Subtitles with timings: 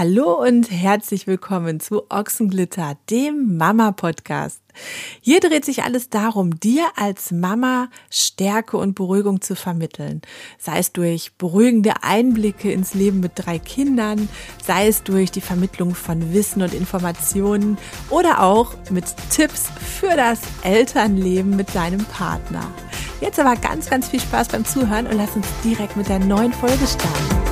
[0.00, 4.62] Hallo und herzlich willkommen zu Ochsenglitter, dem Mama-Podcast.
[5.20, 10.22] Hier dreht sich alles darum, dir als Mama Stärke und Beruhigung zu vermitteln.
[10.56, 14.30] Sei es durch beruhigende Einblicke ins Leben mit drei Kindern,
[14.64, 17.76] sei es durch die Vermittlung von Wissen und Informationen
[18.08, 22.72] oder auch mit Tipps für das Elternleben mit deinem Partner.
[23.20, 26.54] Jetzt aber ganz, ganz viel Spaß beim Zuhören und lass uns direkt mit der neuen
[26.54, 27.49] Folge starten.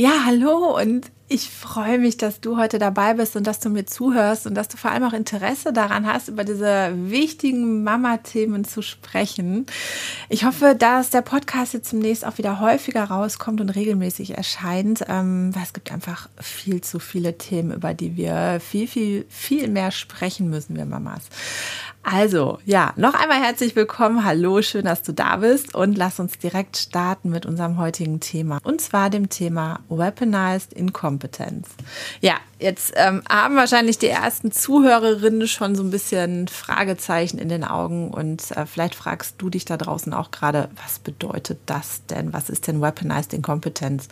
[0.00, 3.84] Ja, hallo und ich freue mich, dass du heute dabei bist und dass du mir
[3.84, 8.80] zuhörst und dass du vor allem auch Interesse daran hast, über diese wichtigen Mama-Themen zu
[8.80, 9.66] sprechen.
[10.28, 15.52] Ich hoffe, dass der Podcast jetzt zunächst auch wieder häufiger rauskommt und regelmäßig erscheint, ähm,
[15.52, 19.90] weil es gibt einfach viel zu viele Themen, über die wir viel, viel, viel mehr
[19.90, 21.22] sprechen müssen, wir Mamas.
[22.10, 24.24] Also, ja, noch einmal herzlich willkommen.
[24.24, 25.74] Hallo, schön, dass du da bist.
[25.74, 28.60] Und lass uns direkt starten mit unserem heutigen Thema.
[28.64, 31.68] Und zwar dem Thema Weaponized Incompetence.
[32.22, 37.62] Ja, jetzt ähm, haben wahrscheinlich die ersten Zuhörerinnen schon so ein bisschen Fragezeichen in den
[37.62, 38.10] Augen.
[38.10, 42.32] Und äh, vielleicht fragst du dich da draußen auch gerade, was bedeutet das denn?
[42.32, 44.08] Was ist denn Weaponized Incompetence?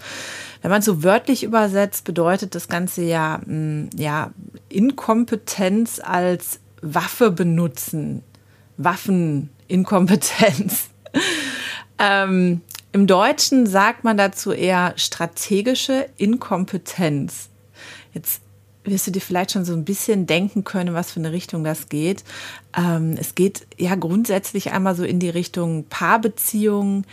[0.60, 4.32] Wenn man so wörtlich übersetzt, bedeutet das Ganze ja, mh, mm, ja
[4.68, 6.60] Inkompetenz als
[6.94, 8.22] Waffe benutzen,
[8.76, 10.88] Waffeninkompetenz.
[11.98, 12.60] ähm,
[12.92, 17.48] Im Deutschen sagt man dazu eher strategische Inkompetenz.
[18.12, 18.40] Jetzt
[18.84, 21.88] wirst du dir vielleicht schon so ein bisschen denken können, was für eine Richtung das
[21.88, 22.24] geht.
[22.76, 27.04] Ähm, es geht ja grundsätzlich einmal so in die Richtung Paarbeziehung,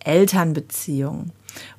[0.00, 1.32] Elternbeziehung.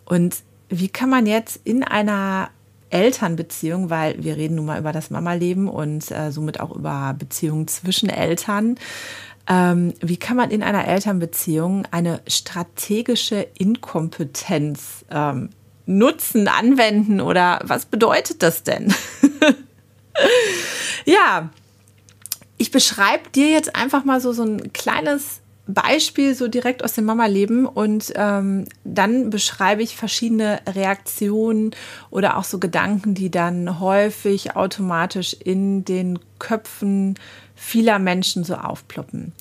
[0.05, 2.51] Und wie kann man jetzt in einer
[2.89, 7.67] Elternbeziehung, weil wir reden nun mal über das Mama-Leben und äh, somit auch über Beziehungen
[7.67, 8.75] zwischen Eltern.
[9.47, 15.49] Ähm, wie kann man in einer Elternbeziehung eine strategische Inkompetenz ähm,
[15.85, 18.93] nutzen, anwenden oder was bedeutet das denn?
[21.05, 21.49] ja,
[22.57, 25.41] ich beschreibe dir jetzt einfach mal so, so ein kleines
[25.73, 31.71] Beispiel so direkt aus dem Mama-Leben und ähm, dann beschreibe ich verschiedene Reaktionen
[32.09, 37.15] oder auch so Gedanken, die dann häufig automatisch in den Köpfen
[37.55, 39.33] vieler Menschen so aufploppen.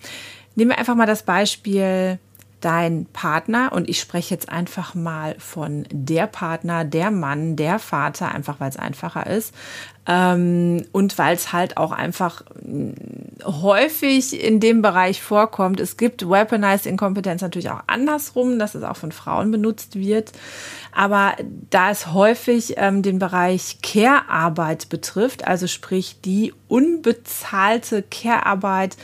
[0.55, 2.19] Nehmen wir einfach mal das Beispiel
[2.61, 3.73] dein Partner.
[3.73, 8.71] Und ich spreche jetzt einfach mal von der Partner, der Mann, der Vater, einfach weil
[8.71, 9.55] es einfacher ist.
[10.07, 12.93] Ähm, und weil es halt auch einfach mm,
[13.45, 15.81] häufig in dem Bereich vorkommt.
[15.81, 20.33] Es gibt Weaponized Inkompetenz natürlich auch andersrum, dass es auch von Frauen benutzt wird,
[20.93, 21.37] aber
[21.69, 28.97] da es häufig ähm, den Bereich Care-Arbeit betrifft, also sprich die unbezahlte Care-Arbeit,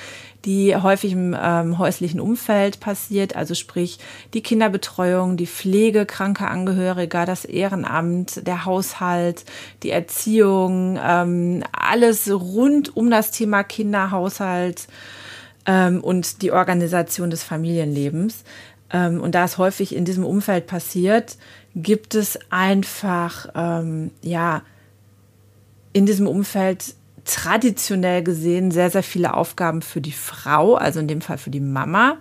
[0.45, 3.99] die häufig im ähm, häuslichen Umfeld passiert, also sprich
[4.35, 9.45] die Kinderbetreuung, die Pflege kranker Angehöriger, das Ehrenamt, der Haushalt,
[9.83, 14.87] die Erziehung, ähm, alles rund um das Thema Kinderhaushalt
[15.67, 18.45] ähm, und die Organisation des Familienlebens.
[18.93, 21.37] Ähm, und da es häufig in diesem Umfeld passiert,
[21.75, 24.63] gibt es einfach, ähm, ja,
[25.93, 31.21] in diesem Umfeld traditionell gesehen sehr, sehr viele Aufgaben für die Frau, also in dem
[31.21, 32.19] Fall für die Mama.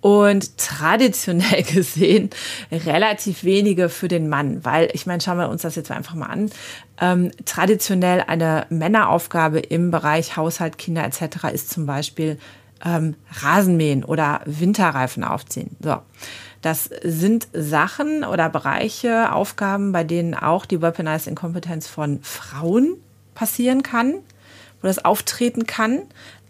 [0.00, 2.30] Und traditionell gesehen
[2.72, 6.26] relativ wenige für den Mann, weil ich meine, schauen wir uns das jetzt einfach mal
[6.26, 6.50] an.
[7.00, 11.44] Ähm, traditionell eine Männeraufgabe im Bereich Haushalt, Kinder etc.
[11.52, 12.36] ist zum Beispiel
[12.84, 15.76] ähm, Rasenmähen oder Winterreifen aufziehen.
[15.80, 15.98] So.
[16.62, 22.96] Das sind Sachen oder Bereiche, Aufgaben, bei denen auch die Weaponized Inkompetenz von Frauen
[23.34, 24.14] passieren kann
[24.82, 26.02] wo das auftreten kann.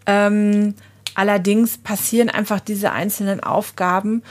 [0.05, 0.75] Ähm,
[1.15, 4.23] allerdings passieren einfach diese einzelnen Aufgaben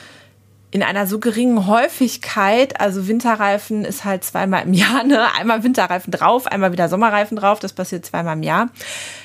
[0.72, 5.26] in einer so geringen Häufigkeit, also Winterreifen ist halt zweimal im Jahr, ne?
[5.38, 8.70] einmal Winterreifen drauf, einmal wieder Sommerreifen drauf, das passiert zweimal im Jahr.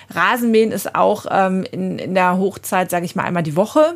[0.09, 3.95] Rasenmähen ist auch ähm, in, in der Hochzeit, sage ich mal, einmal die Woche.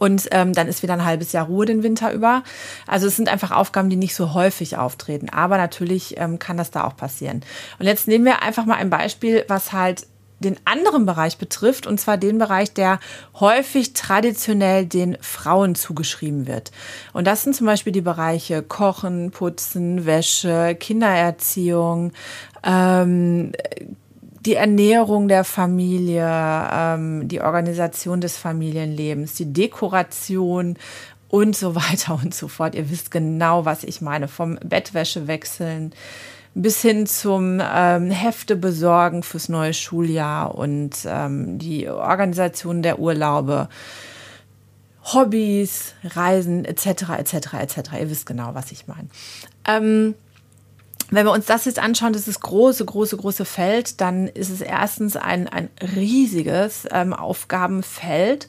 [0.00, 2.42] Und ähm, dann ist wieder ein halbes Jahr Ruhe den Winter über.
[2.86, 5.28] Also es sind einfach Aufgaben, die nicht so häufig auftreten.
[5.28, 7.42] Aber natürlich ähm, kann das da auch passieren.
[7.78, 10.06] Und jetzt nehmen wir einfach mal ein Beispiel, was halt
[10.38, 12.98] den anderen Bereich betrifft, und zwar den Bereich, der
[13.38, 16.70] häufig traditionell den Frauen zugeschrieben wird.
[17.12, 22.12] Und das sind zum Beispiel die Bereiche Kochen, Putzen, Wäsche, Kindererziehung,
[22.64, 23.52] ähm,
[24.40, 26.28] die Ernährung der Familie,
[26.72, 30.76] ähm, die Organisation des Familienlebens, die Dekoration
[31.28, 32.74] und so weiter und so fort.
[32.74, 34.28] Ihr wisst genau, was ich meine.
[34.28, 35.92] Vom Bettwäsche wechseln
[36.54, 43.68] bis hin zum ähm, Hefte besorgen fürs neue Schuljahr und ähm, die Organisation der Urlaube.
[45.02, 47.10] Hobbys, Reisen etc.
[47.18, 47.54] etc.
[47.54, 47.78] etc.
[48.00, 49.08] Ihr wisst genau, was ich meine.
[49.66, 50.14] Ähm,
[51.10, 55.16] wenn wir uns das jetzt anschauen, dieses große, große, große Feld, dann ist es erstens
[55.16, 58.48] ein, ein riesiges ähm, Aufgabenfeld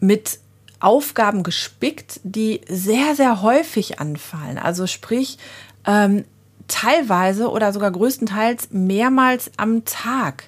[0.00, 0.38] mit
[0.80, 4.58] Aufgaben gespickt, die sehr, sehr häufig anfallen.
[4.58, 5.38] Also sprich,
[5.86, 6.24] ähm,
[6.66, 10.44] teilweise oder sogar größtenteils mehrmals am Tag.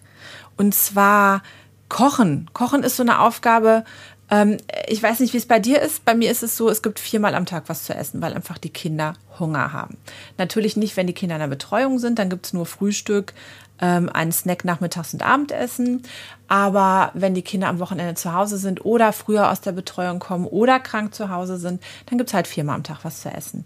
[0.56, 1.42] Und zwar
[1.88, 2.50] Kochen.
[2.52, 3.84] Kochen ist so eine Aufgabe,
[4.30, 6.04] ähm, ich weiß nicht, wie es bei dir ist.
[6.04, 8.58] Bei mir ist es so, es gibt viermal am Tag was zu essen, weil einfach
[8.58, 9.96] die Kinder Hunger haben.
[10.38, 13.34] Natürlich nicht, wenn die Kinder in der Betreuung sind, dann gibt es nur Frühstück,
[13.80, 16.02] ähm, einen Snack nachmittags und Abendessen.
[16.48, 20.46] Aber wenn die Kinder am Wochenende zu Hause sind oder früher aus der Betreuung kommen
[20.46, 23.64] oder krank zu Hause sind, dann gibt es halt viermal am Tag was zu essen.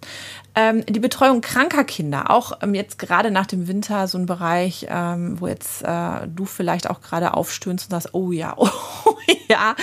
[0.55, 4.87] Ähm, die Betreuung kranker Kinder, auch ähm, jetzt gerade nach dem Winter so ein Bereich,
[4.89, 8.69] ähm, wo jetzt äh, du vielleicht auch gerade aufstöhnst und sagst, oh ja, oh
[9.49, 9.75] ja,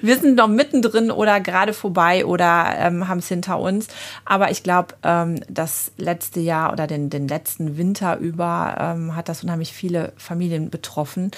[0.00, 3.88] wir sind noch mittendrin oder gerade vorbei oder ähm, haben es hinter uns.
[4.24, 9.28] Aber ich glaube, ähm, das letzte Jahr oder den, den letzten Winter über ähm, hat
[9.28, 11.30] das unheimlich viele Familien betroffen.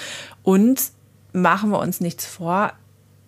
[0.47, 0.93] Und
[1.33, 2.73] machen wir uns nichts vor,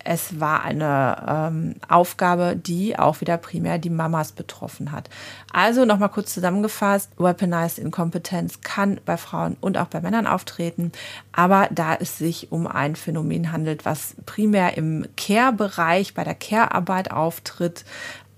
[0.05, 5.11] es war eine ähm, Aufgabe, die auch wieder primär die Mamas betroffen hat.
[5.53, 10.93] Also nochmal kurz zusammengefasst, Weaponized Inkompetenz kann bei Frauen und auch bei Männern auftreten,
[11.33, 17.11] aber da es sich um ein Phänomen handelt, was primär im Care-Bereich, bei der Care-Arbeit
[17.11, 17.85] auftritt,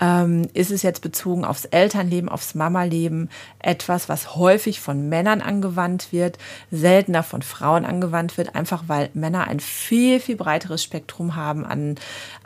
[0.01, 6.13] ähm, ist es jetzt bezogen aufs Elternleben, aufs Mama-Leben etwas, was häufig von Männern angewandt
[6.13, 6.39] wird,
[6.71, 11.97] seltener von Frauen angewandt wird, einfach weil Männer ein viel, viel breiteres Spektrum haben an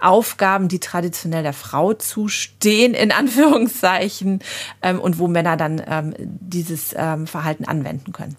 [0.00, 4.40] Aufgaben, die traditionell der Frau zustehen, in Anführungszeichen,
[4.82, 8.36] ähm, und wo Männer dann ähm, dieses ähm, Verhalten anwenden können.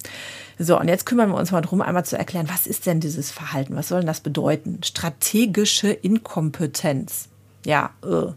[0.57, 3.31] So, und jetzt kümmern wir uns mal darum, einmal zu erklären, was ist denn dieses
[3.31, 3.75] Verhalten?
[3.75, 4.79] Was soll denn das bedeuten?
[4.83, 7.27] Strategische Inkompetenz.
[7.65, 8.31] Ja, äh,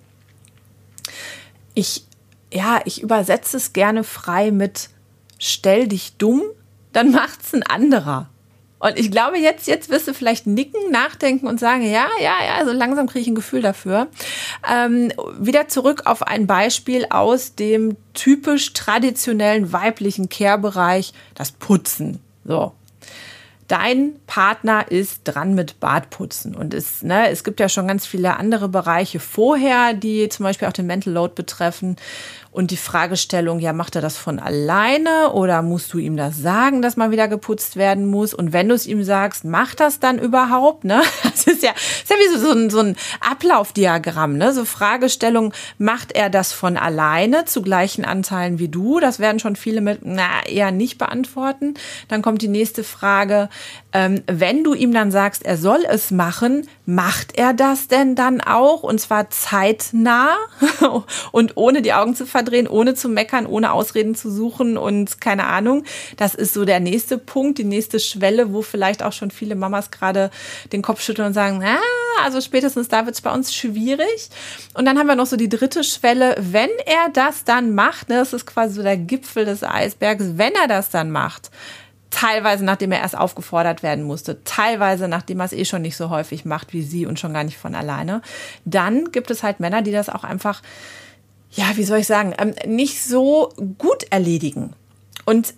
[1.74, 2.04] ich,
[2.52, 4.90] ja, ich übersetze es gerne frei mit
[5.38, 6.42] stell dich dumm,
[6.92, 8.28] dann macht's ein anderer.
[8.80, 12.64] Und ich glaube, jetzt, jetzt wirst du vielleicht nicken, nachdenken und sagen, ja, ja, ja,
[12.64, 14.06] so langsam kriege ich ein Gefühl dafür.
[14.72, 22.20] Ähm, wieder zurück auf ein Beispiel aus dem typisch traditionellen weiblichen Care-Bereich, das Putzen.
[22.44, 22.72] So
[23.68, 28.36] dein Partner ist dran mit Bartputzen und es, ne, es gibt ja schon ganz viele
[28.36, 31.96] andere Bereiche vorher, die zum Beispiel auch den Mental Load betreffen.
[32.58, 36.82] Und die Fragestellung, ja, macht er das von alleine oder musst du ihm das sagen,
[36.82, 38.34] dass mal wieder geputzt werden muss?
[38.34, 40.82] Und wenn du es ihm sagst, macht das dann überhaupt?
[40.82, 41.00] Ne?
[41.22, 44.36] Das ist ja, ist ja wie so, so, ein, so ein Ablaufdiagramm.
[44.36, 44.52] Ne?
[44.52, 48.98] So Fragestellung, macht er das von alleine zu gleichen Anteilen wie du?
[48.98, 51.74] Das werden schon viele mit, na, eher nicht beantworten.
[52.08, 53.50] Dann kommt die nächste Frage,
[53.92, 58.42] ähm, wenn du ihm dann sagst, er soll es machen, macht er das denn dann
[58.42, 58.82] auch?
[58.82, 60.36] Und zwar zeitnah
[61.32, 65.46] und ohne die Augen zu verdrehen, ohne zu meckern, ohne Ausreden zu suchen und keine
[65.46, 65.84] Ahnung.
[66.18, 69.90] Das ist so der nächste Punkt, die nächste Schwelle, wo vielleicht auch schon viele Mamas
[69.90, 70.30] gerade
[70.72, 71.78] den Kopf schütteln und sagen, ah,
[72.22, 74.28] also spätestens da wird es bei uns schwierig.
[74.74, 78.16] Und dann haben wir noch so die dritte Schwelle, wenn er das dann macht, ne,
[78.16, 81.50] das ist quasi so der Gipfel des Eisbergs, wenn er das dann macht,
[82.10, 86.10] teilweise nachdem er erst aufgefordert werden musste, teilweise nachdem er es eh schon nicht so
[86.10, 88.22] häufig macht wie sie und schon gar nicht von alleine.
[88.64, 90.62] Dann gibt es halt Männer, die das auch einfach,
[91.50, 94.72] ja, wie soll ich sagen, ähm, nicht so gut erledigen.
[95.24, 95.54] Und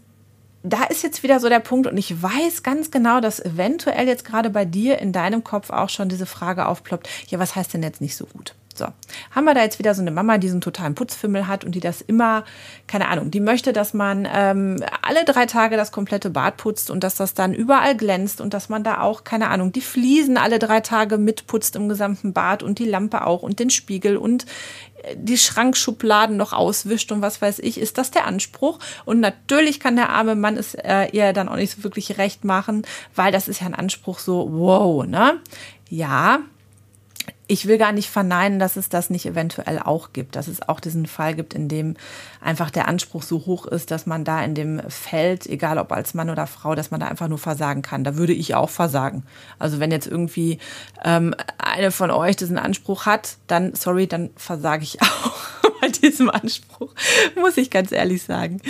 [0.62, 4.24] da ist jetzt wieder so der Punkt und ich weiß ganz genau, dass eventuell jetzt
[4.24, 7.82] gerade bei dir in deinem Kopf auch schon diese Frage aufploppt, ja, was heißt denn
[7.82, 8.54] jetzt nicht so gut?
[8.72, 8.86] So,
[9.32, 11.74] haben wir da jetzt wieder so eine Mama, die so einen totalen Putzfimmel hat und
[11.74, 12.44] die das immer,
[12.86, 17.02] keine Ahnung, die möchte, dass man ähm, alle drei Tage das komplette Bad putzt und
[17.02, 20.60] dass das dann überall glänzt und dass man da auch, keine Ahnung, die Fliesen alle
[20.60, 24.46] drei Tage mitputzt im gesamten Bad und die Lampe auch und den Spiegel und
[25.02, 28.78] äh, die Schrankschubladen noch auswischt und was weiß ich, ist das der Anspruch.
[29.04, 32.44] Und natürlich kann der arme Mann es äh, ihr dann auch nicht so wirklich recht
[32.44, 32.86] machen,
[33.16, 35.40] weil das ist ja ein Anspruch so, wow, ne?
[35.88, 36.38] Ja,
[37.50, 40.78] ich will gar nicht verneinen, dass es das nicht eventuell auch gibt, dass es auch
[40.78, 41.96] diesen Fall gibt, in dem
[42.40, 46.14] einfach der Anspruch so hoch ist, dass man da in dem Feld, egal ob als
[46.14, 48.04] Mann oder Frau, dass man da einfach nur versagen kann.
[48.04, 49.24] Da würde ich auch versagen.
[49.58, 50.58] Also wenn jetzt irgendwie
[51.04, 55.34] ähm, eine von euch diesen Anspruch hat, dann, sorry, dann versage ich auch
[55.80, 56.94] bei diesem Anspruch,
[57.34, 58.60] muss ich ganz ehrlich sagen.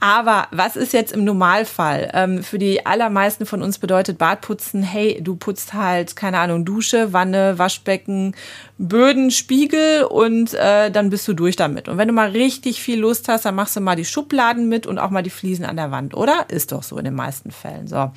[0.00, 2.10] Aber was ist jetzt im Normalfall?
[2.14, 7.12] Ähm, für die allermeisten von uns bedeutet Badputzen, hey, du putzt halt, keine Ahnung, Dusche,
[7.12, 8.36] Wanne, Waschbecken,
[8.78, 11.88] Böden, Spiegel und äh, dann bist du durch damit.
[11.88, 14.86] Und wenn du mal richtig viel Lust hast, dann machst du mal die Schubladen mit
[14.86, 16.46] und auch mal die Fliesen an der Wand, oder?
[16.48, 17.88] Ist doch so in den meisten Fällen.
[17.88, 18.12] So.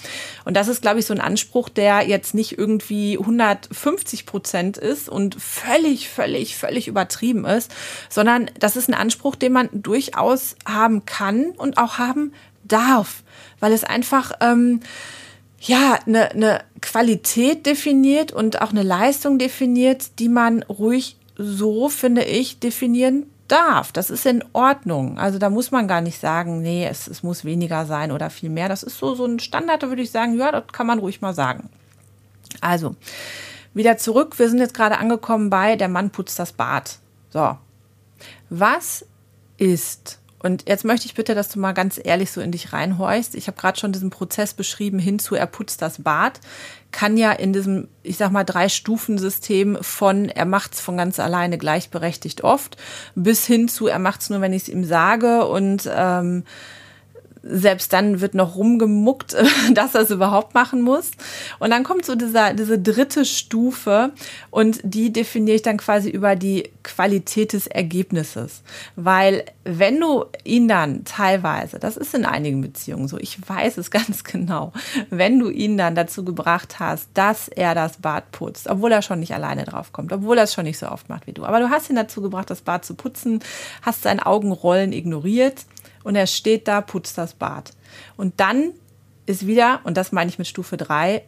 [0.46, 5.10] Und das ist, glaube ich, so ein Anspruch, der jetzt nicht irgendwie 150 Prozent ist
[5.10, 7.72] und völlig, völlig, völlig übertrieben ist,
[8.08, 13.24] sondern das ist ein Anspruch, den man durchaus haben kann und auch haben darf,
[13.60, 14.82] weil es einfach ähm,
[15.60, 22.24] ja eine, eine Qualität definiert und auch eine Leistung definiert, die man ruhig so, finde
[22.24, 23.92] ich, definieren darf.
[23.92, 25.18] Das ist in Ordnung.
[25.18, 28.50] Also da muss man gar nicht sagen, nee, es, es muss weniger sein oder viel
[28.50, 28.70] mehr.
[28.70, 31.22] Das ist so, so ein Standard, da würde ich sagen, ja, das kann man ruhig
[31.22, 31.70] mal sagen.
[32.62, 32.96] Also,
[33.74, 34.40] wieder zurück.
[34.40, 36.98] Wir sind jetzt gerade angekommen bei, der Mann putzt das Bad.
[37.30, 37.58] So.
[38.50, 39.06] Was
[39.58, 43.36] ist und jetzt möchte ich bitte, dass du mal ganz ehrlich so in dich reinhorchst.
[43.36, 46.40] Ich habe gerade schon diesen Prozess beschrieben, hinzu er putzt das Bad.
[46.90, 52.44] Kann ja in diesem, ich sag mal, Drei-Stufen-System von er macht's von ganz alleine gleichberechtigt
[52.44, 52.78] oft,
[53.14, 56.44] bis hin zu er macht's nur, wenn ich es ihm sage und ähm,
[57.44, 59.36] selbst dann wird noch rumgemuckt,
[59.74, 61.12] dass er es überhaupt machen muss.
[61.60, 64.12] Und dann kommt so dieser, diese dritte Stufe
[64.50, 68.62] und die definiere ich dann quasi über die Qualität des Ergebnisses.
[68.96, 73.92] Weil wenn du ihn dann teilweise, das ist in einigen Beziehungen so, ich weiß es
[73.92, 74.72] ganz genau,
[75.10, 79.20] wenn du ihn dann dazu gebracht hast, dass er das Bad putzt, obwohl er schon
[79.20, 81.60] nicht alleine drauf kommt, obwohl er es schon nicht so oft macht wie du, aber
[81.60, 83.40] du hast ihn dazu gebracht, das Bad zu putzen,
[83.82, 85.66] hast sein Augenrollen ignoriert,
[86.04, 87.72] und er steht da, putzt das Bad.
[88.18, 88.72] Und dann
[89.26, 91.24] ist wieder, und das meine ich mit Stufe 3,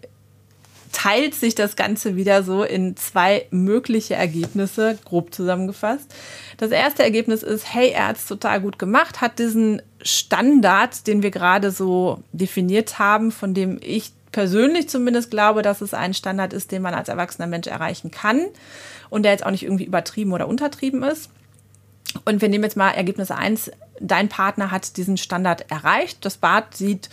[0.93, 6.13] teilt sich das Ganze wieder so in zwei mögliche Ergebnisse, grob zusammengefasst.
[6.57, 11.23] Das erste Ergebnis ist, hey, er hat es total gut gemacht, hat diesen Standard, den
[11.23, 16.53] wir gerade so definiert haben, von dem ich persönlich zumindest glaube, dass es ein Standard
[16.53, 18.45] ist, den man als erwachsener Mensch erreichen kann
[19.09, 21.29] und der jetzt auch nicht irgendwie übertrieben oder untertrieben ist.
[22.25, 23.71] Und wir nehmen jetzt mal Ergebnis 1.
[23.99, 26.25] Dein Partner hat diesen Standard erreicht.
[26.25, 27.09] Das Bad sieht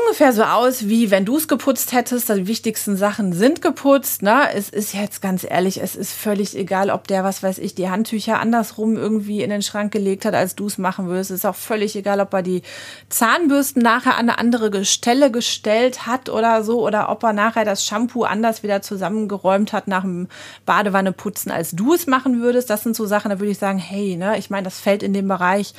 [0.00, 2.28] ungefähr so aus, wie wenn du es geputzt hättest.
[2.28, 4.22] Die wichtigsten Sachen sind geputzt.
[4.22, 4.48] Ne?
[4.54, 7.88] Es ist jetzt ganz ehrlich, es ist völlig egal, ob der, was weiß ich, die
[7.88, 11.30] Handtücher andersrum irgendwie in den Schrank gelegt hat, als du es machen würdest.
[11.30, 12.62] Es ist auch völlig egal, ob er die
[13.08, 17.84] Zahnbürsten nachher an eine andere Stelle gestellt hat oder so, oder ob er nachher das
[17.84, 20.28] Shampoo anders wieder zusammengeräumt hat nach dem
[20.64, 22.70] Badewanneputzen, als du es machen würdest.
[22.70, 25.12] Das sind so Sachen, da würde ich sagen, hey, ne, ich meine, das fällt in
[25.12, 25.74] den Bereich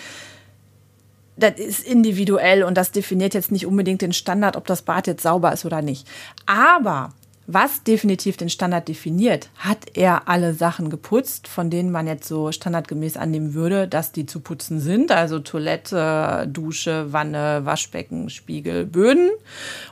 [1.38, 5.24] das ist individuell und das definiert jetzt nicht unbedingt den Standard, ob das Bad jetzt
[5.24, 6.08] sauber ist oder nicht.
[6.46, 7.14] Aber
[7.50, 12.52] was definitiv den Standard definiert, hat er alle Sachen geputzt, von denen man jetzt so
[12.52, 15.14] standardgemäß annehmen würde, dass die zu putzen sind.
[15.14, 19.30] Also Toilette, Dusche, Wanne, Waschbecken, Spiegel, Böden.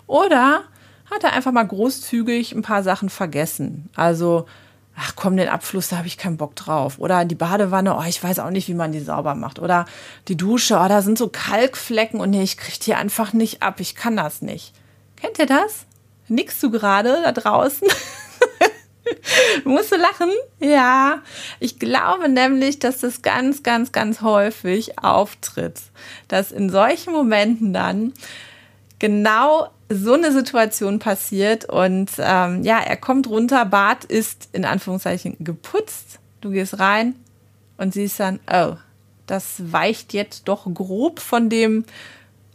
[0.06, 0.64] Oder
[1.10, 3.90] hat er einfach mal großzügig ein paar Sachen vergessen.
[3.96, 4.48] Also
[4.98, 7.00] ach komm, den Abfluss, da habe ich keinen Bock drauf.
[7.00, 9.60] Oder die Badewanne, oh, ich weiß auch nicht, wie man die sauber macht.
[9.60, 9.86] Oder
[10.28, 13.80] die Dusche, oh, da sind so Kalkflecken und nee, ich kriege die einfach nicht ab,
[13.80, 14.74] ich kann das nicht.
[15.16, 15.86] Kennt ihr das?
[16.28, 17.88] Nickst du gerade da draußen?
[19.64, 20.32] Musst du lachen?
[20.60, 21.22] Ja,
[21.60, 25.80] ich glaube nämlich, dass das ganz, ganz, ganz häufig auftritt.
[26.28, 28.14] Dass in solchen Momenten dann
[29.00, 35.38] genau so eine Situation passiert und ähm, ja, er kommt runter, Bad ist in Anführungszeichen
[35.40, 36.20] geputzt.
[36.42, 37.16] Du gehst rein
[37.78, 38.76] und siehst dann, oh,
[39.28, 41.86] das weicht jetzt doch grob von dem,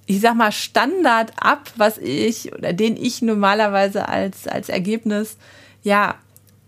[0.07, 5.37] ich sag mal, Standard ab, was ich oder den ich normalerweise als, als Ergebnis
[5.83, 6.17] ja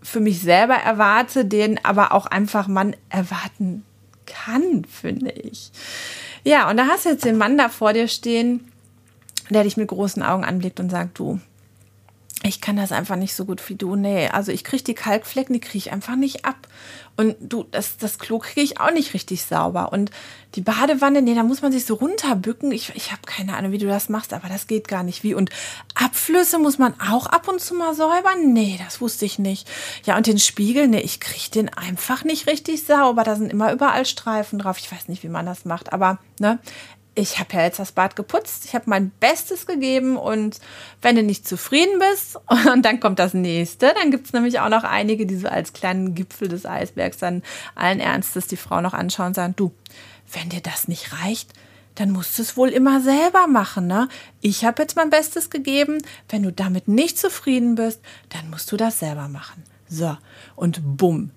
[0.00, 3.84] für mich selber erwarte, den aber auch einfach man erwarten
[4.26, 5.70] kann, finde ich.
[6.44, 8.71] Ja, und da hast du jetzt den Mann da vor dir stehen,
[9.52, 11.40] der dich mit großen Augen anblickt und sagt, du,
[12.44, 13.94] ich kann das einfach nicht so gut wie du.
[13.94, 16.66] Nee, also ich kriege die Kalkflecken, die kriege ich einfach nicht ab.
[17.16, 19.92] Und du, das, das Klo kriege ich auch nicht richtig sauber.
[19.92, 20.10] Und
[20.54, 22.72] die Badewanne, nee, da muss man sich so runterbücken.
[22.72, 25.34] Ich, ich habe keine Ahnung, wie du das machst, aber das geht gar nicht wie.
[25.34, 25.50] Und
[25.94, 28.52] Abflüsse muss man auch ab und zu mal säubern?
[28.52, 29.68] Nee, das wusste ich nicht.
[30.04, 33.22] Ja, und den Spiegel, nee, ich kriege den einfach nicht richtig sauber.
[33.22, 34.78] Da sind immer überall Streifen drauf.
[34.78, 36.58] Ich weiß nicht, wie man das macht, aber ne,
[37.14, 40.58] ich habe ja jetzt das Bad geputzt, ich habe mein Bestes gegeben und
[41.02, 42.38] wenn du nicht zufrieden bist
[42.72, 45.72] und dann kommt das nächste, dann gibt es nämlich auch noch einige, die so als
[45.72, 47.42] kleinen Gipfel des Eisbergs dann
[47.74, 49.72] allen Ernstes die Frau noch anschauen und sagen, du,
[50.32, 51.52] wenn dir das nicht reicht,
[51.96, 54.08] dann musst du es wohl immer selber machen, ne?
[54.40, 55.98] Ich habe jetzt mein Bestes gegeben,
[56.30, 58.00] wenn du damit nicht zufrieden bist,
[58.30, 59.62] dann musst du das selber machen.
[59.88, 60.16] So,
[60.56, 61.32] und bumm,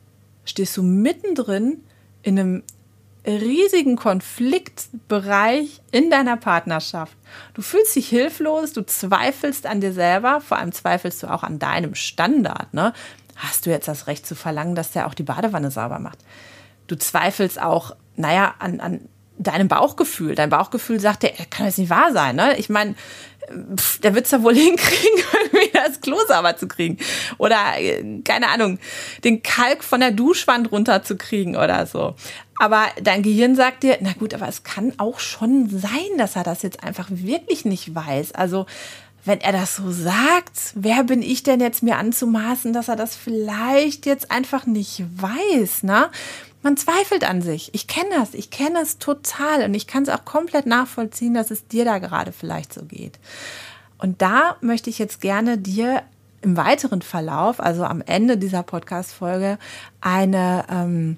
[0.46, 1.84] stehst du mittendrin
[2.22, 2.64] in einem
[3.26, 7.18] riesigen Konfliktbereich in deiner Partnerschaft.
[7.54, 11.60] Du fühlst dich hilflos, du zweifelst an dir selber, vor allem zweifelst du auch an
[11.60, 12.74] deinem Standard.
[12.74, 12.94] Ne?
[13.36, 16.20] Hast du jetzt das Recht zu verlangen, dass der auch die Badewanne sauber macht?
[16.88, 20.36] Du zweifelst auch, naja, an, an deinem Bauchgefühl.
[20.36, 22.36] Dein Bauchgefühl sagt dir, kann das nicht wahr sein.
[22.36, 22.58] Ne?
[22.58, 22.96] Ich meine,
[24.04, 26.98] der wird es ja wohl hinkriegen, irgendwie das Klo sauber zu kriegen.
[27.38, 28.80] Oder, äh, keine Ahnung,
[29.24, 32.16] den Kalk von der Duschwand runterzukriegen oder so.
[32.58, 36.44] Aber dein Gehirn sagt dir, na gut, aber es kann auch schon sein, dass er
[36.44, 38.34] das jetzt einfach wirklich nicht weiß.
[38.34, 38.66] Also,
[39.26, 43.16] wenn er das so sagt, wer bin ich denn jetzt mir anzumaßen, dass er das
[43.16, 46.10] vielleicht jetzt einfach nicht weiß, ne?
[46.66, 47.70] Man zweifelt an sich.
[47.76, 51.52] Ich kenne das, ich kenne es total und ich kann es auch komplett nachvollziehen, dass
[51.52, 53.20] es dir da gerade vielleicht so geht.
[54.00, 56.02] Und da möchte ich jetzt gerne dir
[56.42, 59.60] im weiteren Verlauf, also am Ende dieser Podcast-Folge,
[60.02, 61.18] eine, ähm,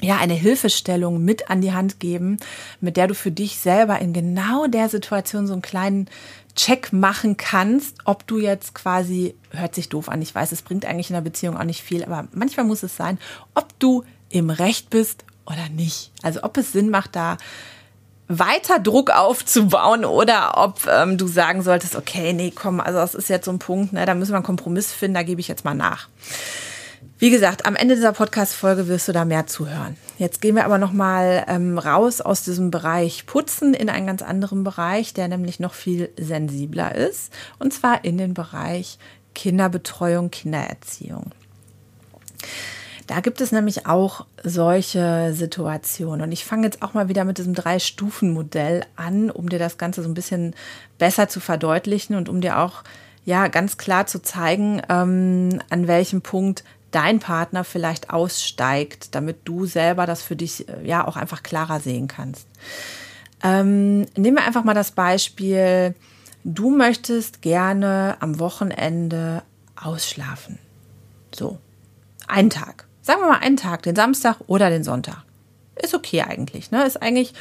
[0.00, 2.38] ja, eine Hilfestellung mit an die Hand geben,
[2.80, 6.08] mit der du für dich selber in genau der Situation so einen kleinen
[6.56, 10.86] Check machen kannst, ob du jetzt quasi, hört sich doof an, ich weiß, es bringt
[10.86, 13.18] eigentlich in der Beziehung auch nicht viel, aber manchmal muss es sein,
[13.54, 16.10] ob du im Recht bist oder nicht.
[16.22, 17.36] Also ob es Sinn macht, da
[18.28, 23.28] weiter Druck aufzubauen oder ob ähm, du sagen solltest, okay, nee, komm, also das ist
[23.28, 25.64] jetzt so ein Punkt, ne, da müssen wir einen Kompromiss finden, da gebe ich jetzt
[25.64, 26.08] mal nach.
[27.18, 29.96] Wie gesagt, am Ende dieser Podcast-Folge wirst du da mehr zuhören.
[30.18, 34.64] Jetzt gehen wir aber nochmal ähm, raus aus diesem Bereich Putzen in einen ganz anderen
[34.64, 38.98] Bereich, der nämlich noch viel sensibler ist, und zwar in den Bereich
[39.34, 41.32] Kinderbetreuung, Kindererziehung.
[43.06, 46.22] Da gibt es nämlich auch solche Situationen.
[46.22, 50.02] Und ich fange jetzt auch mal wieder mit diesem Drei-Stufen-Modell an, um dir das Ganze
[50.02, 50.54] so ein bisschen
[50.98, 52.82] besser zu verdeutlichen und um dir auch
[53.24, 59.66] ja ganz klar zu zeigen, ähm, an welchem Punkt dein Partner vielleicht aussteigt, damit du
[59.66, 62.46] selber das für dich äh, ja auch einfach klarer sehen kannst.
[63.42, 65.94] Ähm, nehmen wir einfach mal das Beispiel,
[66.44, 69.42] du möchtest gerne am Wochenende
[69.74, 70.58] ausschlafen.
[71.34, 71.58] So,
[72.28, 72.86] einen Tag.
[73.02, 75.24] Sagen wir mal einen Tag, den Samstag oder den Sonntag.
[75.82, 76.84] Ist okay eigentlich, ne?
[76.86, 77.34] Ist eigentlich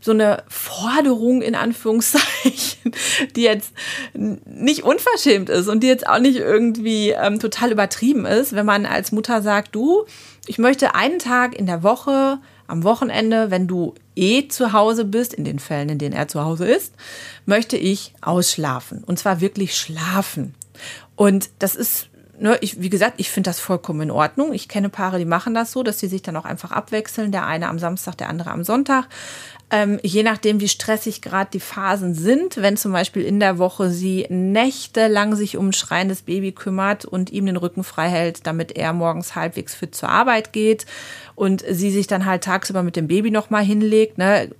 [0.00, 2.92] so eine Forderung in Anführungszeichen,
[3.36, 3.72] die jetzt
[4.14, 8.86] nicht unverschämt ist und die jetzt auch nicht irgendwie ähm, total übertrieben ist, wenn man
[8.86, 10.04] als Mutter sagt, du,
[10.46, 15.34] ich möchte einen Tag in der Woche, am Wochenende, wenn du eh zu Hause bist,
[15.34, 16.94] in den Fällen, in denen er zu Hause ist,
[17.46, 19.02] möchte ich ausschlafen.
[19.04, 20.54] Und zwar wirklich schlafen.
[21.16, 22.07] Und das ist
[22.40, 24.52] ne, ich, wie gesagt, ich finde das vollkommen in Ordnung.
[24.52, 27.32] Ich kenne Paare, die machen das so, dass sie sich dann auch einfach abwechseln.
[27.32, 29.08] Der eine am Samstag, der andere am Sonntag.
[29.70, 33.90] Ähm, je nachdem, wie stressig gerade die Phasen sind, wenn zum Beispiel in der Woche
[33.90, 38.76] sie nächtelang sich um ein schreiendes Baby kümmert und ihm den Rücken frei hält, damit
[38.76, 40.86] er morgens halbwegs fit zur Arbeit geht
[41.34, 44.50] und sie sich dann halt tagsüber mit dem Baby nochmal hinlegt, ne,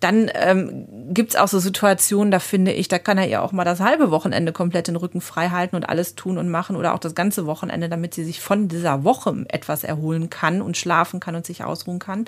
[0.00, 3.64] dann ähm, gibt auch so Situationen, da finde ich, da kann er ihr auch mal
[3.64, 6.98] das halbe Wochenende komplett den Rücken frei halten und alles tun und machen oder auch
[6.98, 11.36] das ganze Wochenende, damit sie sich von dieser Woche etwas erholen kann und schlafen kann
[11.36, 12.24] und sich ausruhen kann.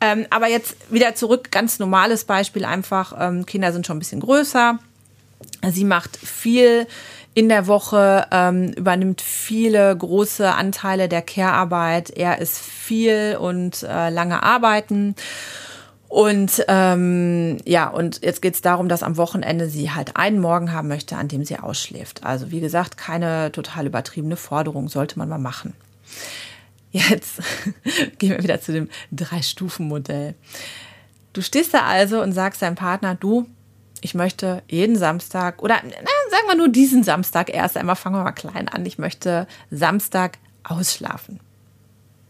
[0.00, 4.22] Ähm, aber jetzt wieder zurück, ganz normales Beispiel einfach, ähm, Kinder sind schon ein bisschen
[4.22, 4.78] größer.
[5.70, 6.86] Sie macht viel
[7.34, 12.08] in der Woche, ähm, übernimmt viele große Anteile der Care-Arbeit.
[12.16, 15.16] Er ist viel und äh, lange arbeiten.
[16.08, 20.72] Und ähm, ja, und jetzt geht es darum, dass am Wochenende sie halt einen Morgen
[20.72, 22.24] haben möchte, an dem sie ausschläft.
[22.24, 25.74] Also wie gesagt, keine total übertriebene Forderung, sollte man mal machen.
[26.90, 27.42] Jetzt
[28.18, 30.36] gehen wir wieder zu dem Drei-Stufen-Modell.
[31.32, 33.46] Du stehst da also und sagst deinem Partner, du,
[34.00, 38.24] ich möchte jeden Samstag oder na, sagen wir nur diesen Samstag erst einmal, fangen wir
[38.24, 41.40] mal klein an, ich möchte Samstag ausschlafen.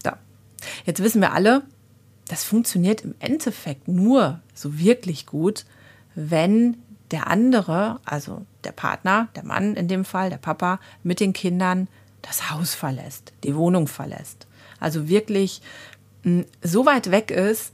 [0.02, 0.10] So.
[0.84, 1.62] Jetzt wissen wir alle,
[2.28, 5.64] das funktioniert im Endeffekt nur so wirklich gut,
[6.14, 6.76] wenn
[7.10, 11.88] der andere, also der Partner, der Mann in dem Fall, der Papa, mit den Kindern
[12.22, 14.46] das Haus verlässt, die Wohnung verlässt.
[14.78, 15.62] Also wirklich
[16.22, 17.72] hm, so weit weg ist,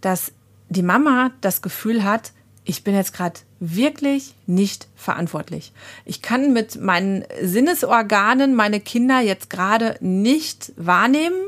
[0.00, 0.32] dass
[0.72, 2.32] die Mama das Gefühl hat,
[2.64, 5.72] ich bin jetzt gerade wirklich nicht verantwortlich.
[6.04, 11.40] Ich kann mit meinen Sinnesorganen meine Kinder jetzt gerade nicht wahrnehmen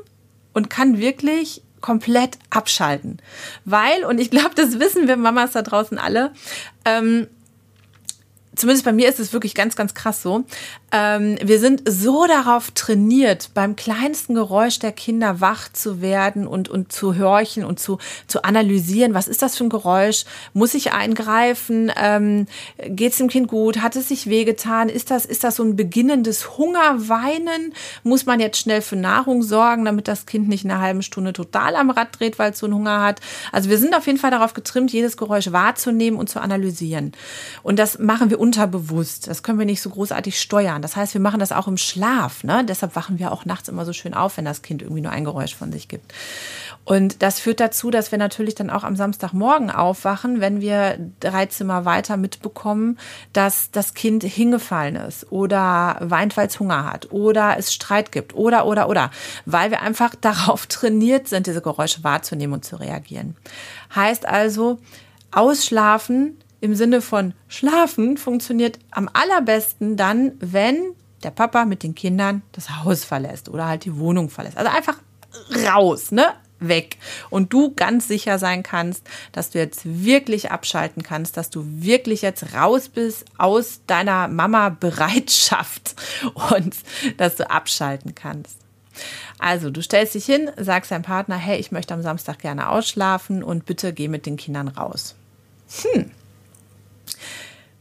[0.53, 3.19] und kann wirklich komplett abschalten.
[3.65, 6.33] Weil, und ich glaube, das wissen wir Mamas da draußen alle,
[6.85, 7.29] ähm,
[8.57, 10.45] zumindest bei mir ist es wirklich ganz, ganz krass so.
[10.93, 16.69] Ähm, wir sind so darauf trainiert, beim kleinsten Geräusch der Kinder wach zu werden und,
[16.69, 19.15] und zu horchen und zu, zu analysieren.
[19.15, 20.25] Was ist das für ein Geräusch?
[20.53, 21.91] Muss ich eingreifen?
[22.01, 22.47] Ähm,
[22.79, 23.79] Geht es dem Kind gut?
[23.79, 24.89] Hat es sich wehgetan?
[24.89, 27.75] Ist das, ist das so ein beginnendes Hungerweinen?
[28.03, 31.33] Muss man jetzt schnell für Nahrung sorgen, damit das Kind nicht in einer halben Stunde
[31.33, 33.21] total am Rad dreht, weil es so einen Hunger hat?
[33.53, 37.13] Also wir sind auf jeden Fall darauf getrimmt, jedes Geräusch wahrzunehmen und zu analysieren.
[37.63, 39.27] Und das machen wir unterbewusst.
[39.27, 40.83] Das können wir nicht so großartig steuern.
[40.83, 42.45] Das heißt, wir machen das auch im Schlaf.
[42.45, 42.63] Ne?
[42.69, 45.25] Deshalb wachen wir auch nachts immer so schön auf, wenn das Kind irgendwie nur ein
[45.25, 46.13] Geräusch von sich gibt.
[46.85, 51.47] Und das führt dazu, dass wir natürlich dann auch am Samstagmorgen aufwachen, wenn wir drei
[51.47, 52.99] Zimmer weiter mitbekommen,
[53.33, 58.35] dass das Kind hingefallen ist oder weint, weil es Hunger hat oder es Streit gibt
[58.35, 59.11] oder, oder, oder.
[59.47, 63.37] Weil wir einfach darauf trainiert sind, diese Geräusche wahrzunehmen und zu reagieren.
[63.95, 64.81] Heißt also,
[65.31, 72.41] ausschlafen im Sinne von schlafen funktioniert am allerbesten dann, wenn der Papa mit den Kindern
[72.53, 74.57] das Haus verlässt oder halt die Wohnung verlässt.
[74.57, 74.97] Also einfach
[75.67, 76.33] raus, ne?
[76.61, 76.97] Weg.
[77.29, 82.23] Und du ganz sicher sein kannst, dass du jetzt wirklich abschalten kannst, dass du wirklich
[82.23, 85.95] jetzt raus bist aus deiner Mama-Bereitschaft
[86.51, 86.75] und
[87.19, 88.57] dass du abschalten kannst.
[89.39, 93.43] Also, du stellst dich hin, sagst deinem Partner, hey, ich möchte am Samstag gerne ausschlafen
[93.43, 95.15] und bitte geh mit den Kindern raus.
[95.83, 96.11] Hm,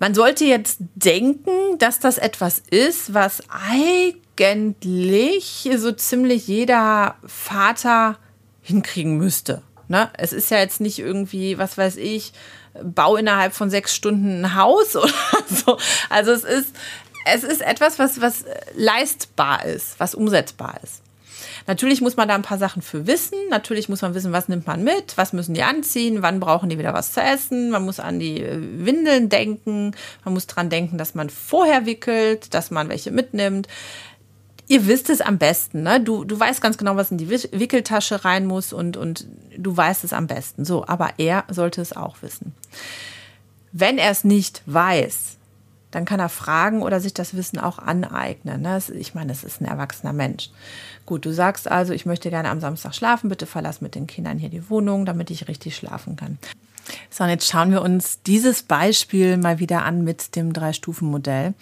[0.03, 8.17] man sollte jetzt denken, dass das etwas ist, was eigentlich so ziemlich jeder Vater
[8.61, 9.61] hinkriegen müsste.
[9.87, 10.09] Ne?
[10.17, 12.33] Es ist ja jetzt nicht irgendwie, was weiß ich,
[12.83, 15.13] bau innerhalb von sechs Stunden ein Haus oder
[15.47, 15.77] so.
[16.09, 16.75] Also es ist,
[17.25, 18.43] es ist etwas, was, was
[18.75, 21.01] leistbar ist, was umsetzbar ist.
[21.67, 23.37] Natürlich muss man da ein paar Sachen für wissen.
[23.49, 26.77] Natürlich muss man wissen, was nimmt man mit, was müssen die anziehen, wann brauchen die
[26.77, 27.69] wieder was zu essen.
[27.69, 29.95] Man muss an die äh, Windeln denken.
[30.23, 33.67] Man muss dran denken, dass man vorher wickelt, dass man welche mitnimmt.
[34.67, 35.99] Ihr wisst es am besten, ne?
[35.99, 40.05] Du, du weißt ganz genau, was in die Wickeltasche rein muss und, und du weißt
[40.05, 40.63] es am besten.
[40.63, 42.53] So, aber er sollte es auch wissen.
[43.73, 45.37] Wenn er es nicht weiß,
[45.93, 48.61] dann kann er fragen oder sich das Wissen auch aneignen.
[48.61, 48.79] Ne?
[48.97, 50.49] Ich meine, es ist ein erwachsener Mensch.
[51.05, 54.39] Gut, du sagst also, ich möchte gerne am Samstag schlafen, bitte verlass mit den Kindern
[54.39, 56.39] hier die Wohnung, damit ich richtig schlafen kann.
[57.09, 61.53] So, und jetzt schauen wir uns dieses Beispiel mal wieder an mit dem Drei-Stufen-Modell.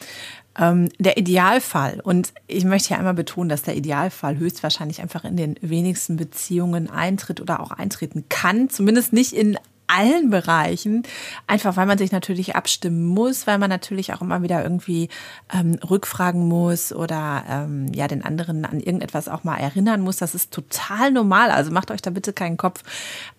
[0.57, 5.37] Ähm, der Idealfall, und ich möchte ja einmal betonen, dass der Idealfall höchstwahrscheinlich einfach in
[5.37, 9.57] den wenigsten Beziehungen eintritt oder auch eintreten kann, zumindest nicht in
[9.91, 11.03] allen Bereichen,
[11.47, 15.09] einfach weil man sich natürlich abstimmen muss, weil man natürlich auch immer wieder irgendwie
[15.53, 20.17] ähm, rückfragen muss oder ähm, ja den anderen an irgendetwas auch mal erinnern muss.
[20.17, 21.51] Das ist total normal.
[21.51, 22.83] Also macht euch da bitte keinen Kopf.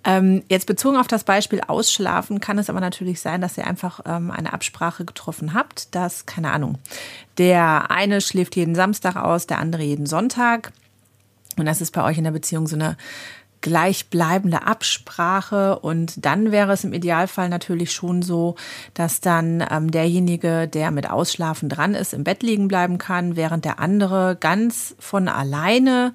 [0.04, 4.00] Ähm, jetzt bezogen auf das Beispiel Ausschlafen kann es aber natürlich sein, dass ihr einfach
[4.06, 6.78] ähm, eine Absprache getroffen habt, dass keine Ahnung
[7.38, 10.72] der eine schläft jeden Samstag aus, der andere jeden Sonntag.
[11.56, 12.96] Und das ist bei euch in der Beziehung so eine
[13.62, 15.78] gleichbleibende Absprache.
[15.78, 18.56] Und dann wäre es im Idealfall natürlich schon so,
[18.92, 23.64] dass dann ähm, derjenige, der mit Ausschlafen dran ist, im Bett liegen bleiben kann, während
[23.64, 26.12] der andere ganz von alleine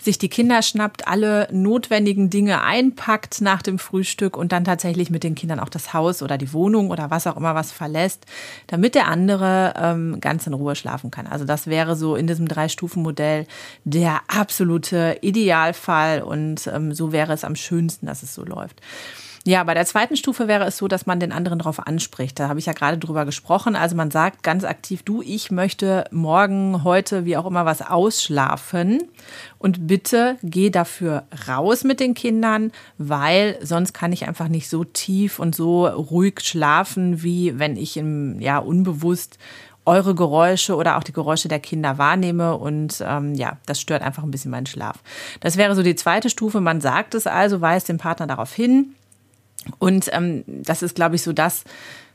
[0.00, 5.24] sich die Kinder schnappt, alle notwendigen Dinge einpackt nach dem Frühstück und dann tatsächlich mit
[5.24, 8.26] den Kindern auch das Haus oder die Wohnung oder was auch immer was verlässt,
[8.66, 11.26] damit der andere ähm, ganz in Ruhe schlafen kann.
[11.26, 13.46] Also das wäre so in diesem Drei-Stufen-Modell
[13.84, 18.80] der absolute Idealfall und ähm, so wäre es am schönsten, dass es so läuft.
[19.46, 22.38] Ja, bei der zweiten Stufe wäre es so, dass man den anderen darauf anspricht.
[22.38, 23.74] Da habe ich ja gerade drüber gesprochen.
[23.74, 29.02] Also man sagt ganz aktiv, du, ich möchte morgen, heute, wie auch immer, was ausschlafen.
[29.58, 34.84] Und bitte geh dafür raus mit den Kindern, weil sonst kann ich einfach nicht so
[34.84, 39.38] tief und so ruhig schlafen, wie wenn ich im, ja, unbewusst
[39.86, 44.22] eure Geräusche oder auch die Geräusche der Kinder wahrnehme und ähm, ja, das stört einfach
[44.22, 44.98] ein bisschen meinen Schlaf.
[45.40, 46.60] Das wäre so die zweite Stufe.
[46.60, 48.94] Man sagt es also, weist den Partner darauf hin.
[49.78, 51.64] Und ähm, das ist, glaube ich, so das,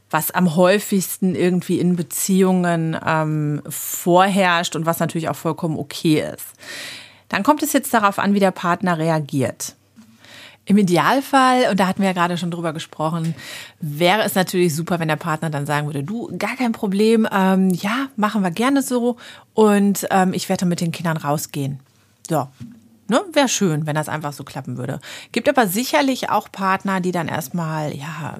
[0.10, 6.48] was am häufigsten irgendwie in Beziehungen ähm, vorherrscht und was natürlich auch vollkommen okay ist.
[7.30, 9.76] Dann kommt es jetzt darauf an, wie der Partner reagiert.
[10.68, 13.36] Im Idealfall, und da hatten wir ja gerade schon drüber gesprochen,
[13.80, 17.70] wäre es natürlich super, wenn der Partner dann sagen würde, du, gar kein Problem, ähm,
[17.70, 19.18] ja, machen wir gerne so
[19.54, 21.80] und ähm, ich werde mit den Kindern rausgehen.
[22.28, 22.48] So,
[23.08, 23.22] Ne?
[23.34, 25.00] Wäre schön, wenn das einfach so klappen würde.
[25.32, 28.38] Gibt aber sicherlich auch Partner, die dann erstmal, ja,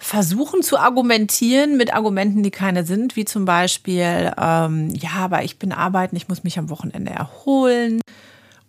[0.00, 5.58] versuchen zu argumentieren mit Argumenten, die keine sind, wie zum Beispiel, ähm, ja, aber ich
[5.58, 8.00] bin arbeiten, ich muss mich am Wochenende erholen.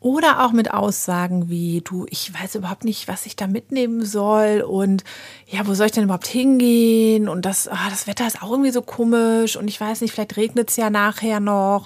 [0.01, 4.65] Oder auch mit Aussagen wie, du, ich weiß überhaupt nicht, was ich da mitnehmen soll
[4.67, 5.03] und
[5.47, 7.29] ja, wo soll ich denn überhaupt hingehen?
[7.29, 10.37] Und das, ah, das Wetter ist auch irgendwie so komisch und ich weiß nicht, vielleicht
[10.37, 11.85] regnet es ja nachher noch.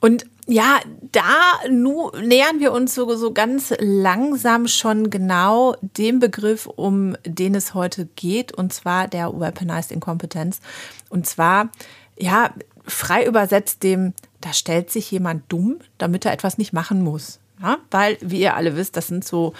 [0.00, 0.80] Und ja,
[1.12, 7.54] da nu, nähern wir uns so, so ganz langsam schon genau dem Begriff, um den
[7.54, 10.60] es heute geht, und zwar der Weaponized Incompetence.
[11.08, 11.70] Und zwar,
[12.18, 12.50] ja,
[12.86, 17.40] frei übersetzt dem, da stellt sich jemand dumm, damit er etwas nicht machen muss.
[17.62, 19.54] Ja, weil, wie ihr alle wisst, das sind so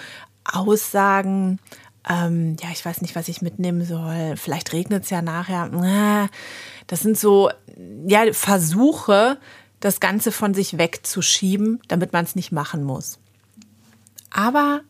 [0.44, 1.59] Aussagen,
[2.09, 4.37] ähm, ja, ich weiß nicht, was ich mitnehmen soll.
[4.37, 6.29] Vielleicht regnet es ja nachher.
[6.87, 7.51] Das sind so,
[8.07, 9.38] ja, Versuche,
[9.85, 13.18] das Ganze von sich wegzuschieben, damit man es nicht machen muss.
[14.31, 14.81] Aber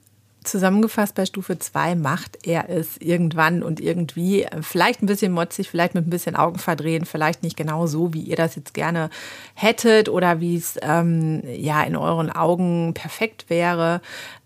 [0.45, 5.95] Zusammengefasst bei Stufe 2 macht er es irgendwann und irgendwie, vielleicht ein bisschen motzig, vielleicht
[5.95, 9.11] mit ein bisschen Augen verdrehen, vielleicht nicht genau so, wie ihr das jetzt gerne
[9.55, 14.03] hättet oder wie es ähm, ja in euren Augen perfekt wäre.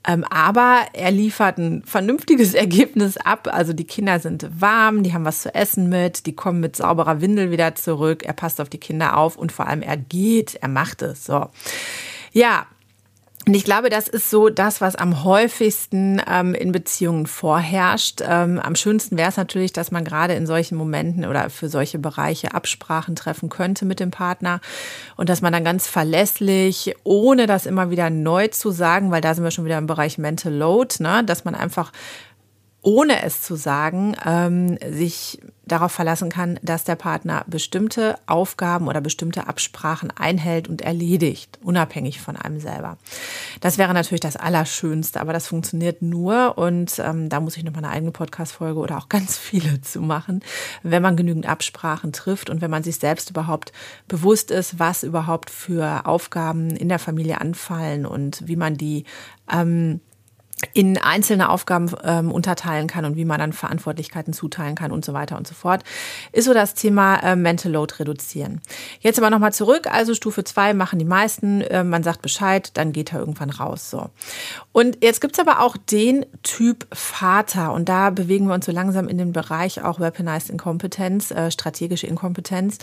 [0.07, 3.49] Ähm, aber er liefert ein vernünftiges Ergebnis ab.
[3.53, 7.21] Also die Kinder sind warm, die haben was zu essen mit, die kommen mit sauberer
[7.21, 8.25] Windel wieder zurück.
[8.25, 11.27] Er passt auf die Kinder auf und vor allem er geht, er macht es.
[11.27, 11.49] So.
[12.33, 12.67] Ja,
[13.49, 18.21] und ich glaube, das ist so das, was am häufigsten ähm, in Beziehungen vorherrscht.
[18.21, 21.99] Ähm, am schönsten wäre es natürlich, dass man gerade in solchen Momenten oder für solche
[21.99, 24.61] Bereiche Absprachen treffen könnte mit dem Partner
[25.17, 29.33] und dass man dann ganz verlässlich, ohne das immer wieder neu zu sagen, weil da
[29.33, 31.91] sind wir schon wieder im Bereich Mental Load, ne, dass man einfach
[32.89, 39.03] ohne es zu sagen, ähm, sich darauf verlassen kann, dass der Partner bestimmte Aufgaben oder
[39.03, 42.97] bestimmte Absprachen einhält und erledigt, unabhängig von einem selber.
[43.61, 47.73] Das wäre natürlich das Allerschönste, aber das funktioniert nur und ähm, da muss ich noch
[47.73, 50.41] mal eine eigene Podcast-Folge oder auch ganz viele zu machen,
[50.83, 53.71] wenn man genügend Absprachen trifft und wenn man sich selbst überhaupt
[54.07, 59.05] bewusst ist, was überhaupt für Aufgaben in der Familie anfallen und wie man die
[59.53, 60.01] ähm,
[60.73, 65.13] in einzelne Aufgaben ähm, unterteilen kann und wie man dann Verantwortlichkeiten zuteilen kann und so
[65.13, 65.85] weiter und so fort,
[66.33, 68.61] ist so das Thema äh, Mental Load reduzieren.
[69.01, 72.93] Jetzt aber nochmal zurück, also Stufe 2 machen die meisten, äh, man sagt Bescheid, dann
[72.93, 73.91] geht er irgendwann raus.
[73.91, 74.11] So.
[74.73, 79.09] Und jetzt gibt's aber auch den Typ Vater und da bewegen wir uns so langsam
[79.09, 82.79] in den Bereich auch Weaponized Inkompetenz, äh, strategische Inkompetenz.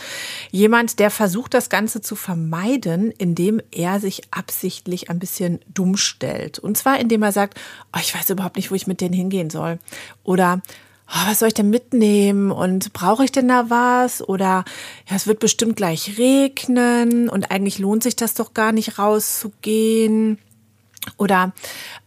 [0.52, 6.60] Jemand, der versucht, das Ganze zu vermeiden, indem er sich absichtlich ein bisschen dumm stellt.
[6.60, 7.60] Und zwar indem er sagt,
[7.94, 9.80] oh, ich weiß überhaupt nicht, wo ich mit denen hingehen soll.
[10.24, 10.62] Oder
[11.08, 14.28] oh, was soll ich denn mitnehmen und brauche ich denn da was?
[14.28, 14.66] Oder
[15.10, 20.40] ja, es wird bestimmt gleich regnen und eigentlich lohnt sich das doch gar nicht rauszugehen.
[21.18, 21.54] Oder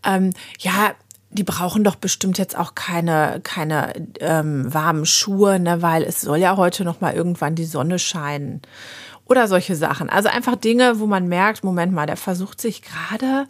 [0.04, 0.94] ähm, ja,
[1.30, 6.38] die brauchen doch bestimmt jetzt auch keine, keine ähm, warmen Schuhe, ne, weil es soll
[6.38, 8.62] ja heute noch mal irgendwann die Sonne scheinen.
[9.26, 10.08] Oder solche Sachen.
[10.08, 13.46] Also einfach Dinge, wo man merkt, Moment mal, der versucht sich gerade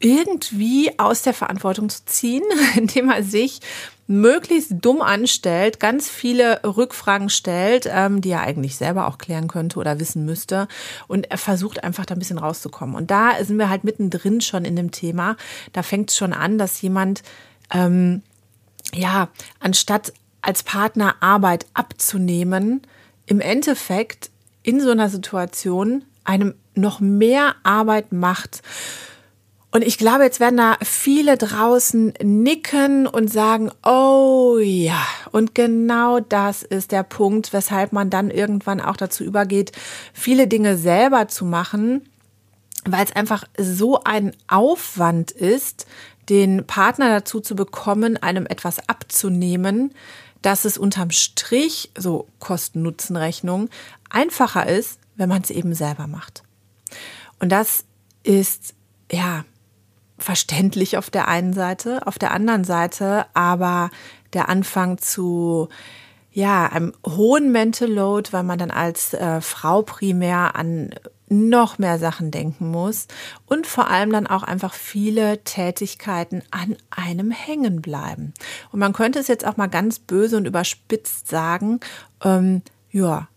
[0.00, 2.44] irgendwie aus der Verantwortung zu ziehen,
[2.76, 3.60] indem er sich
[4.06, 9.78] möglichst dumm anstellt, ganz viele Rückfragen stellt, ähm, die er eigentlich selber auch klären könnte
[9.78, 10.66] oder wissen müsste.
[11.08, 12.96] Und er versucht einfach da ein bisschen rauszukommen.
[12.96, 15.36] Und da sind wir halt mittendrin schon in dem Thema.
[15.74, 17.22] Da fängt es schon an, dass jemand,
[17.70, 18.22] ähm,
[18.94, 19.28] ja,
[19.60, 22.80] anstatt als Partner Arbeit abzunehmen,
[23.26, 24.30] im Endeffekt
[24.62, 28.62] in so einer Situation einem noch mehr Arbeit macht.
[29.70, 36.20] Und ich glaube, jetzt werden da viele draußen nicken und sagen, oh ja, und genau
[36.20, 39.72] das ist der Punkt, weshalb man dann irgendwann auch dazu übergeht,
[40.14, 42.08] viele Dinge selber zu machen,
[42.86, 45.86] weil es einfach so ein Aufwand ist,
[46.30, 49.92] den Partner dazu zu bekommen, einem etwas abzunehmen,
[50.40, 53.68] dass es unterm Strich, so Kosten-Nutzen-Rechnung,
[54.08, 56.42] einfacher ist, wenn man es eben selber macht.
[57.38, 57.84] Und das
[58.22, 58.74] ist,
[59.10, 59.44] ja,
[60.18, 63.90] verständlich auf der einen Seite, auf der anderen Seite aber
[64.32, 65.68] der Anfang zu
[66.32, 70.90] ja, einem hohen Mental Load, weil man dann als äh, Frau primär an
[71.30, 73.06] noch mehr Sachen denken muss
[73.46, 78.32] und vor allem dann auch einfach viele Tätigkeiten an einem hängen bleiben.
[78.72, 81.80] Und man könnte es jetzt auch mal ganz böse und überspitzt sagen,
[82.24, 83.28] ähm, ja,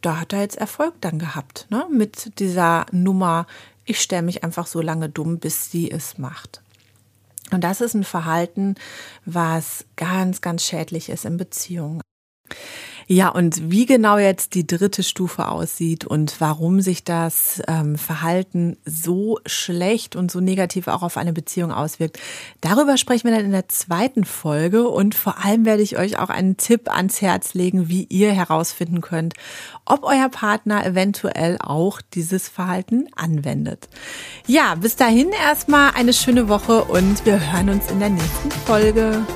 [0.00, 1.86] da hat er jetzt Erfolg dann gehabt, ne?
[1.90, 3.46] mit dieser Nummer
[3.84, 6.62] ich stelle mich einfach so lange dumm, bis sie es macht.
[7.50, 8.76] Und das ist ein Verhalten,
[9.24, 12.00] was ganz, ganz schädlich ist in Beziehungen.
[13.12, 18.76] Ja, und wie genau jetzt die dritte Stufe aussieht und warum sich das ähm, Verhalten
[18.84, 22.20] so schlecht und so negativ auch auf eine Beziehung auswirkt,
[22.60, 26.28] darüber sprechen wir dann in der zweiten Folge und vor allem werde ich euch auch
[26.28, 29.34] einen Tipp ans Herz legen, wie ihr herausfinden könnt,
[29.84, 33.88] ob euer Partner eventuell auch dieses Verhalten anwendet.
[34.46, 39.26] Ja, bis dahin erstmal eine schöne Woche und wir hören uns in der nächsten Folge.